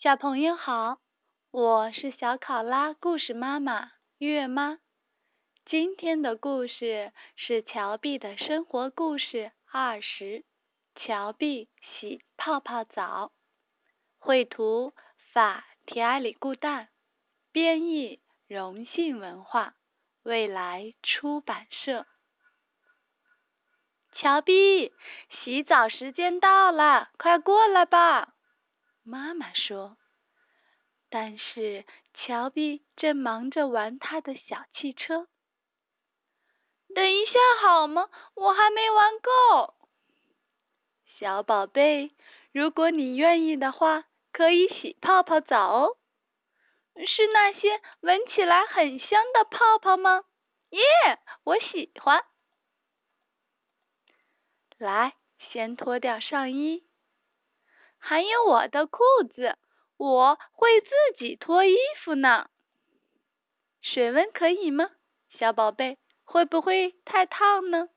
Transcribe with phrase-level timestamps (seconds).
[0.00, 1.00] 小朋友好，
[1.50, 4.78] 我是小考拉故事妈妈月妈。
[5.66, 10.44] 今天的故事是乔碧的生活故事二十。
[10.94, 13.32] 乔碧洗泡泡澡，
[14.20, 14.94] 绘图
[15.32, 16.86] 法提埃里固旦，
[17.50, 19.74] 编译荣幸文化，
[20.22, 22.06] 未来出版社。
[24.12, 24.92] 乔碧，
[25.42, 28.36] 洗澡时间到了，快过来吧。
[29.08, 29.96] 妈妈说
[31.08, 35.26] ：“但是乔碧正忙着玩他的小汽车。
[36.94, 38.10] 等一下好吗？
[38.34, 39.74] 我还没玩够。
[41.18, 42.14] 小宝贝，
[42.52, 45.96] 如果你愿意的话，可以洗泡泡澡哦。
[47.06, 50.24] 是那些闻起来很香的泡泡吗？
[50.68, 50.82] 耶，
[51.44, 52.26] 我喜欢。
[54.76, 55.16] 来，
[55.50, 56.86] 先脱掉上衣。”
[58.08, 59.04] 还有我的裤
[59.34, 59.58] 子，
[59.98, 62.48] 我会自己脱衣服呢。
[63.82, 64.88] 水温可以吗，
[65.38, 65.98] 小宝贝？
[66.24, 67.90] 会不会太烫呢？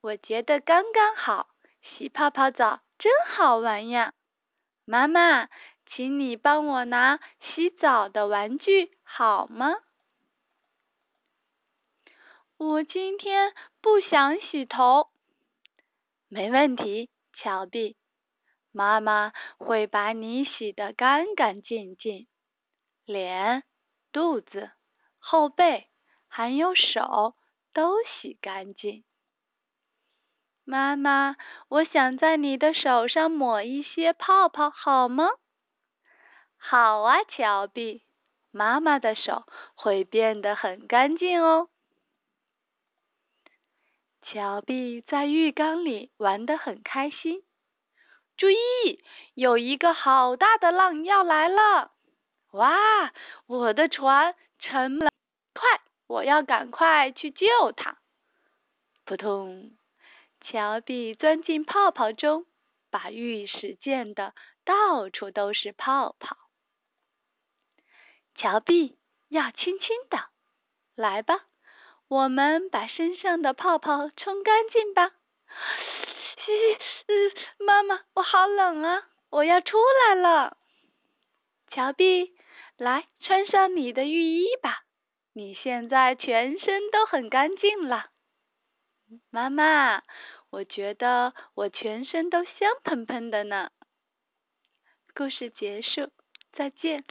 [0.00, 1.50] 我觉得刚刚好，
[1.82, 4.14] 洗泡泡澡真好玩呀。
[4.86, 5.50] 妈妈，
[5.90, 9.74] 请你帮我拿洗澡的玩具好吗？
[12.56, 15.10] 我今天不想洗头。
[16.28, 17.94] 没问题，乔碧。
[18.70, 22.26] 妈妈会把你洗得干干净净，
[23.04, 23.64] 脸、
[24.12, 24.70] 肚子、
[25.18, 25.88] 后背
[26.28, 27.34] 还有手
[27.72, 29.04] 都洗干净。
[30.64, 31.36] 妈妈，
[31.68, 35.30] 我想在你的手上抹一些泡泡，好吗？
[36.56, 38.02] 好啊，乔碧，
[38.50, 39.44] 妈妈的手
[39.74, 41.70] 会变得很干净哦。
[44.22, 47.42] 乔碧在浴缸里玩得很开心。
[48.38, 51.90] 注意，有一个好大的浪要来了！
[52.52, 53.12] 哇，
[53.46, 55.10] 我的船沉了，
[55.52, 57.98] 快，我要赶快去救它！
[59.04, 59.76] 扑通，
[60.40, 62.46] 乔碧钻进泡泡中，
[62.90, 64.32] 把浴室溅得
[64.64, 66.36] 到处都是泡泡。
[68.36, 70.28] 乔碧要轻轻的，
[70.94, 71.46] 来吧，
[72.06, 75.10] 我们把身上的泡泡冲干净吧。
[76.48, 79.02] 嗯，妈妈，我好冷啊！
[79.30, 79.76] 我要出
[80.08, 80.56] 来了。
[81.70, 82.34] 乔碧，
[82.76, 84.84] 来穿上你的浴衣吧，
[85.34, 88.06] 你现在全身都很干净了。
[89.30, 90.02] 妈妈，
[90.50, 93.70] 我觉得我全身都香喷喷的呢。
[95.14, 96.10] 故事结束，
[96.52, 97.04] 再见。